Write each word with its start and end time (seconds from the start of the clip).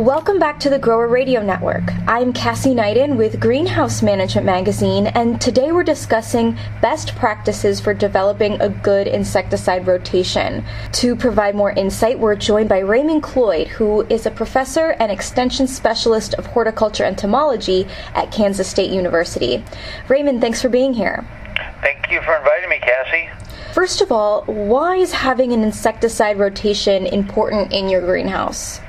Welcome 0.00 0.38
back 0.38 0.58
to 0.60 0.70
the 0.70 0.78
Grower 0.78 1.08
Radio 1.08 1.42
Network. 1.42 1.82
I'm 2.08 2.32
Cassie 2.32 2.74
Neiden 2.74 3.18
with 3.18 3.38
Greenhouse 3.38 4.00
Management 4.00 4.46
Magazine, 4.46 5.08
and 5.08 5.38
today 5.38 5.72
we're 5.72 5.82
discussing 5.82 6.56
best 6.80 7.14
practices 7.16 7.80
for 7.80 7.92
developing 7.92 8.58
a 8.62 8.70
good 8.70 9.06
insecticide 9.06 9.86
rotation. 9.86 10.64
To 10.92 11.14
provide 11.14 11.54
more 11.54 11.72
insight, 11.72 12.18
we're 12.18 12.34
joined 12.34 12.70
by 12.70 12.78
Raymond 12.78 13.22
Cloyd, 13.22 13.68
who 13.68 14.06
is 14.06 14.24
a 14.24 14.30
professor 14.30 14.92
and 14.98 15.12
extension 15.12 15.66
specialist 15.66 16.32
of 16.32 16.46
horticulture 16.46 17.04
entomology 17.04 17.86
at 18.14 18.32
Kansas 18.32 18.70
State 18.70 18.90
University. 18.90 19.62
Raymond, 20.08 20.40
thanks 20.40 20.62
for 20.62 20.70
being 20.70 20.94
here. 20.94 21.26
Thank 21.82 22.10
you 22.10 22.22
for 22.22 22.38
inviting 22.38 22.70
me, 22.70 22.78
Cassie. 22.78 23.28
First 23.74 24.00
of 24.00 24.10
all, 24.10 24.44
why 24.44 24.96
is 24.96 25.12
having 25.12 25.52
an 25.52 25.62
insecticide 25.62 26.38
rotation 26.38 27.04
important 27.04 27.70
in 27.74 27.90
your 27.90 28.00
greenhouse? 28.00 28.80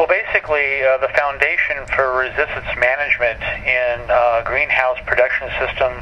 Well, 0.00 0.08
basically, 0.08 0.80
uh, 0.80 0.96
the 0.96 1.12
foundation 1.12 1.84
for 1.94 2.16
resistance 2.16 2.72
management 2.80 3.36
in 3.68 4.08
uh, 4.08 4.40
greenhouse 4.46 4.96
production 5.04 5.52
systems 5.60 6.00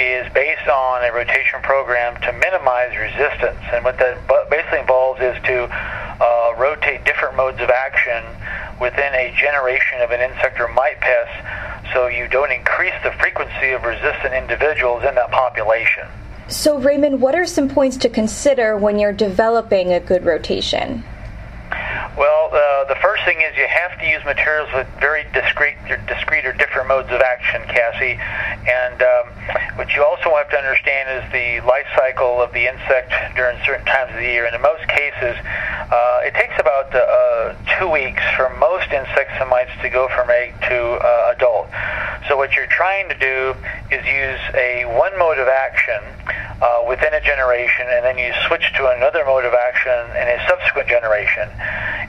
is 0.00 0.24
based 0.32 0.64
on 0.72 1.04
a 1.04 1.12
rotation 1.12 1.60
program 1.60 2.16
to 2.22 2.32
minimize 2.32 2.96
resistance. 2.96 3.60
And 3.76 3.84
what 3.84 3.98
that 3.98 4.24
basically 4.48 4.80
involves 4.80 5.20
is 5.20 5.36
to 5.52 5.68
uh, 5.68 6.54
rotate 6.56 7.04
different 7.04 7.36
modes 7.36 7.60
of 7.60 7.68
action 7.68 8.24
within 8.80 9.12
a 9.12 9.36
generation 9.36 10.00
of 10.00 10.12
an 10.12 10.24
insect 10.24 10.58
or 10.58 10.68
mite 10.68 10.98
pest 11.04 11.92
so 11.92 12.06
you 12.06 12.26
don't 12.26 12.52
increase 12.52 12.96
the 13.04 13.12
frequency 13.20 13.76
of 13.76 13.84
resistant 13.84 14.32
individuals 14.32 15.04
in 15.04 15.14
that 15.16 15.30
population. 15.30 16.08
So, 16.48 16.78
Raymond, 16.78 17.20
what 17.20 17.34
are 17.34 17.44
some 17.44 17.68
points 17.68 17.98
to 17.98 18.08
consider 18.08 18.78
when 18.78 18.98
you're 18.98 19.12
developing 19.12 19.92
a 19.92 20.00
good 20.00 20.24
rotation? 20.24 21.04
Well, 22.16 22.50
uh, 22.52 22.84
the 22.84 22.98
first 23.00 23.24
thing 23.24 23.40
is 23.40 23.56
you 23.56 23.66
have 23.68 23.98
to 24.00 24.06
use 24.06 24.24
materials 24.24 24.68
with 24.74 24.86
very 24.98 25.24
discrete, 25.32 25.78
discrete 26.08 26.44
or 26.44 26.52
different 26.52 26.88
modes 26.88 27.08
of 27.10 27.20
action, 27.20 27.62
Cassie. 27.68 28.18
And 28.66 29.00
um, 29.00 29.78
what 29.78 29.94
you 29.94 30.04
also 30.04 30.34
have 30.34 30.50
to 30.50 30.58
understand 30.58 31.22
is 31.22 31.32
the 31.32 31.64
life 31.66 31.86
cycle 31.96 32.42
of 32.42 32.52
the 32.52 32.66
insect 32.66 33.14
during 33.36 33.58
certain 33.64 33.86
times 33.86 34.10
of 34.10 34.18
the 34.18 34.26
year. 34.26 34.44
And 34.44 34.54
in 34.54 34.60
most 34.60 34.86
cases, 34.88 35.38
uh, 35.38 36.26
it 36.26 36.34
takes 36.34 36.58
about 36.58 36.92
uh, 36.94 37.54
two 37.78 37.88
weeks 37.88 38.22
for 38.36 38.50
most 38.58 38.90
insects 38.90 39.38
and 39.38 39.48
mites 39.48 39.72
to 39.80 39.88
go 39.88 40.08
from 40.08 40.30
egg 40.30 40.54
to 40.66 40.76
uh, 40.98 41.34
adult. 41.36 41.70
So 42.28 42.36
what 42.36 42.52
you're 42.54 42.66
trying 42.66 43.08
to 43.08 43.18
do 43.18 43.54
is 43.90 44.04
use 44.04 44.42
a 44.54 44.84
one 44.98 45.16
mode 45.18 45.38
of 45.38 45.48
action 45.48 46.02
uh, 46.60 46.84
within 46.86 47.14
a 47.14 47.20
generation, 47.20 47.86
and 47.88 48.04
then 48.04 48.18
you 48.18 48.32
switch 48.46 48.72
to 48.76 48.92
another 48.92 49.24
mode 49.24 49.44
of 49.44 49.54
action 49.54 49.96
in 50.12 50.28
a 50.28 50.38
subsequent 50.46 50.88
generation. 50.88 51.48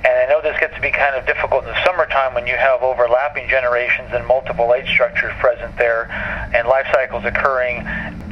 And 0.03 0.13
I 0.19 0.25
know 0.27 0.41
this 0.41 0.50
gets 0.61 0.75
to 0.75 0.81
be 0.81 0.91
kind 0.91 1.15
of 1.15 1.25
difficult 1.25 1.65
in 1.65 1.69
the 1.73 1.83
summertime 1.83 2.35
when 2.35 2.45
you 2.45 2.55
have 2.55 2.83
overlapping 2.83 3.49
generations 3.49 4.09
and 4.13 4.25
multiple 4.25 4.73
age 4.77 4.87
structures 4.87 5.33
present 5.39 5.75
there, 5.75 6.05
and 6.53 6.67
life 6.67 6.85
cycles 6.93 7.25
occurring 7.25 7.81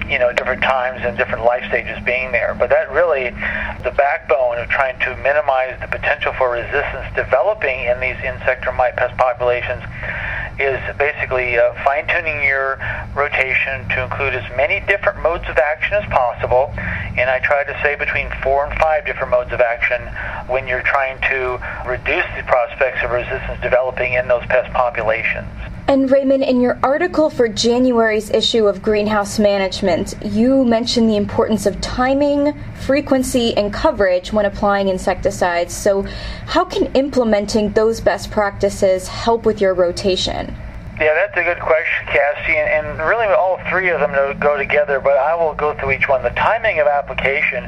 you 0.07 0.17
know, 0.17 0.33
different 0.33 0.61
times 0.61 1.01
and 1.03 1.17
different 1.17 1.43
life 1.43 1.63
stages 1.69 1.97
being 2.03 2.31
there. 2.31 2.55
But 2.57 2.69
that 2.69 2.91
really, 2.91 3.29
the 3.83 3.93
backbone 3.95 4.57
of 4.57 4.67
trying 4.69 4.97
to 5.01 5.15
minimize 5.17 5.79
the 5.81 5.87
potential 5.87 6.33
for 6.33 6.51
resistance 6.51 7.05
developing 7.15 7.85
in 7.85 7.99
these 7.99 8.17
insect 8.25 8.65
or 8.65 8.73
mite 8.73 8.95
pest 8.95 9.17
populations 9.17 9.83
is 10.59 10.79
basically 10.97 11.57
uh, 11.57 11.73
fine-tuning 11.83 12.43
your 12.43 12.77
rotation 13.15 13.87
to 13.89 14.03
include 14.03 14.35
as 14.35 14.43
many 14.57 14.81
different 14.81 15.21
modes 15.21 15.47
of 15.47 15.57
action 15.57 15.93
as 15.93 16.05
possible. 16.11 16.71
And 17.17 17.29
I 17.29 17.39
try 17.39 17.63
to 17.63 17.79
say 17.81 17.95
between 17.95 18.29
four 18.43 18.65
and 18.65 18.77
five 18.79 19.05
different 19.05 19.31
modes 19.31 19.51
of 19.53 19.61
action 19.61 20.01
when 20.47 20.67
you're 20.67 20.83
trying 20.83 21.19
to 21.29 21.59
reduce 21.87 22.27
the 22.35 22.43
prospects 22.45 23.03
of 23.03 23.11
resistance 23.11 23.59
developing 23.61 24.13
in 24.13 24.27
those 24.27 24.45
pest 24.47 24.71
populations. 24.73 25.47
And 25.89 26.11
Raymond, 26.11 26.43
in 26.43 26.61
your 26.61 26.77
article 26.83 27.31
for 27.31 27.47
January's 27.47 28.29
issue 28.29 28.67
of 28.67 28.79
Greenhouse 28.79 29.39
Management, 29.39 30.13
you 30.23 30.63
mentioned 30.63 31.09
the 31.09 31.15
importance 31.15 31.65
of 31.65 31.81
timing, 31.81 32.53
frequency, 32.81 33.57
and 33.57 33.73
coverage 33.73 34.31
when 34.31 34.45
applying 34.45 34.87
insecticides. 34.87 35.73
So, 35.73 36.03
how 36.45 36.63
can 36.63 36.93
implementing 36.93 37.71
those 37.71 38.01
best 38.01 38.29
practices 38.29 39.07
help 39.07 39.47
with 39.47 39.59
your 39.59 39.73
rotation? 39.73 40.55
Yeah, 40.99 41.15
that's 41.15 41.35
a 41.35 41.43
good 41.43 41.59
question, 41.59 42.05
Cassie, 42.05 42.55
and, 42.55 42.87
and 42.87 42.99
really 42.99 43.25
all 43.25 43.57
three 43.71 43.89
of 43.89 43.99
them 43.99 44.11
go 44.39 44.57
together, 44.57 44.99
but 44.99 45.17
I 45.17 45.33
will 45.33 45.55
go 45.55 45.73
through 45.73 45.93
each 45.93 46.07
one. 46.07 46.21
The 46.21 46.29
timing 46.31 46.79
of 46.79 46.85
application 46.85 47.63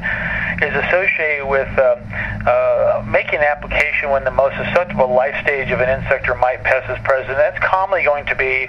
is 0.62 0.74
associated 0.86 1.48
with 1.50 1.68
uh, 1.78 1.98
uh, 2.46 3.04
making 3.10 3.42
an 3.42 3.46
application 3.46 4.10
when 4.10 4.24
the 4.24 4.32
most 4.32 4.56
susceptible 4.58 5.10
life 5.10 5.34
stage 5.42 5.72
of 5.72 5.82
an 5.82 5.90
insect 5.90 6.30
or 6.30 6.36
mite 6.36 6.64
pest 6.64 6.90
is 6.90 7.02
present. 7.04 7.36
That's 7.38 7.58
commonly 7.60 8.04
going 8.04 8.26
to 8.28 8.36
be 8.36 8.68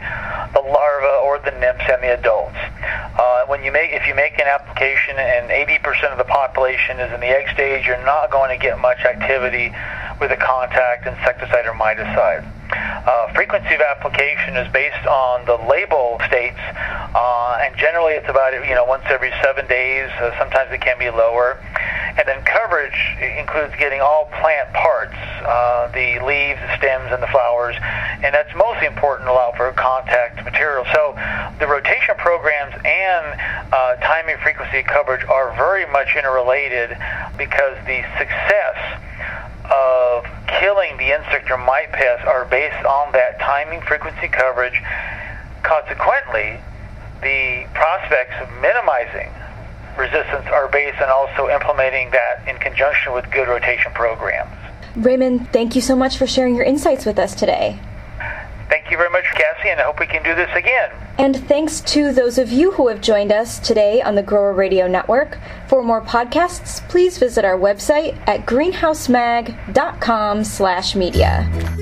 the 0.56 0.62
larva 0.64 1.20
or 1.24 1.38
the 1.44 1.52
nymphs 1.60 1.84
and 1.92 2.02
the 2.02 2.16
adults. 2.16 2.56
Uh, 2.56 3.44
when 3.46 3.62
you 3.62 3.72
make, 3.72 3.92
if 3.92 4.06
you 4.06 4.14
make 4.14 4.38
an 4.40 4.48
application 4.48 5.16
and 5.18 5.50
80% 5.52 6.12
of 6.12 6.18
the 6.18 6.24
population 6.24 6.98
is 6.98 7.12
in 7.12 7.20
the 7.20 7.28
egg 7.28 7.52
stage, 7.52 7.86
you're 7.86 8.04
not 8.04 8.30
going 8.30 8.48
to 8.48 8.60
get 8.60 8.80
much 8.80 9.04
activity 9.04 9.72
with 10.20 10.32
a 10.32 10.36
contact 10.36 11.06
insecticide 11.06 11.66
or 11.66 11.74
miticide. 11.74 12.48
Uh, 12.72 13.32
frequency 13.34 13.74
of 13.74 13.82
application 13.82 14.56
is 14.56 14.70
based 14.72 15.06
on 15.06 15.44
the 15.44 15.56
label 15.68 16.16
states, 16.26 16.58
uh, 17.14 17.58
and 17.60 17.76
generally 17.76 18.14
it's 18.14 18.28
about 18.28 18.54
you 18.54 18.74
know 18.74 18.84
once 18.84 19.02
every 19.10 19.30
seven 19.42 19.66
days. 19.66 20.08
Uh, 20.20 20.32
sometimes 20.38 20.70
it 20.72 20.80
can 20.80 20.98
be 20.98 21.10
lower. 21.10 21.58
And 22.18 22.28
then 22.28 22.44
coverage 22.44 23.16
includes 23.20 23.74
getting 23.78 24.00
all 24.00 24.28
plant 24.40 24.72
parts, 24.72 25.16
uh, 25.16 25.88
the 25.92 26.20
leaves, 26.20 26.60
the 26.60 26.76
stems, 26.76 27.10
and 27.10 27.22
the 27.22 27.26
flowers, 27.28 27.76
and 27.80 28.34
that's 28.34 28.54
mostly 28.54 28.86
important 28.86 29.28
to 29.28 29.32
allow 29.32 29.52
for 29.56 29.72
contact 29.72 30.44
material. 30.44 30.84
So 30.92 31.16
the 31.58 31.66
rotation 31.66 32.14
programs 32.18 32.74
and 32.84 33.24
uh, 33.72 33.96
timing, 33.96 34.36
frequency, 34.42 34.82
coverage 34.82 35.24
are 35.24 35.56
very 35.56 35.86
much 35.90 36.14
interrelated 36.14 36.96
because 37.38 37.76
the 37.86 38.04
success 38.18 38.76
of 39.72 40.26
killing 40.46 40.96
the 40.98 41.16
insect 41.16 41.50
or 41.50 41.56
mite 41.56 41.92
pests 41.92 42.26
are 42.26 42.44
based 42.44 42.84
on 42.84 43.12
that 43.12 43.40
timing, 43.40 43.80
frequency, 43.80 44.28
coverage. 44.28 44.76
Consequently, 45.62 46.60
the 47.22 47.66
prospects 47.72 48.34
of 48.42 48.50
minimizing 48.60 49.30
resistance 49.96 50.46
are 50.46 50.68
based 50.68 50.98
and 51.00 51.10
also 51.10 51.48
implementing 51.48 52.10
that 52.10 52.46
in 52.48 52.56
conjunction 52.58 53.12
with 53.12 53.30
good 53.30 53.48
rotation 53.48 53.92
programs. 53.92 54.50
Raymond, 54.96 55.52
thank 55.52 55.74
you 55.74 55.80
so 55.80 55.96
much 55.96 56.16
for 56.18 56.26
sharing 56.26 56.54
your 56.54 56.64
insights 56.64 57.06
with 57.06 57.18
us 57.18 57.34
today. 57.34 57.78
Thank 58.68 58.90
you 58.90 58.96
very 58.96 59.10
much, 59.10 59.24
Cassie, 59.24 59.68
and 59.68 59.80
I 59.80 59.84
hope 59.84 60.00
we 60.00 60.06
can 60.06 60.22
do 60.22 60.34
this 60.34 60.48
again. 60.54 60.90
And 61.18 61.36
thanks 61.46 61.80
to 61.92 62.10
those 62.12 62.38
of 62.38 62.50
you 62.50 62.72
who 62.72 62.88
have 62.88 63.02
joined 63.02 63.30
us 63.30 63.58
today 63.58 64.00
on 64.00 64.14
the 64.14 64.22
Grower 64.22 64.54
Radio 64.54 64.86
Network. 64.86 65.38
For 65.68 65.82
more 65.82 66.00
podcasts, 66.00 66.80
please 66.88 67.18
visit 67.18 67.44
our 67.44 67.58
website 67.58 68.16
at 68.26 68.46
greenhousemag.com 68.46 70.44
slash 70.44 70.94
media. 70.94 71.81